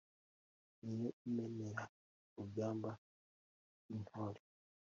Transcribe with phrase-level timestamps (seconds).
[0.83, 1.83] ni yo imenera
[2.37, 2.89] urugamba
[3.83, 4.41] rw' intore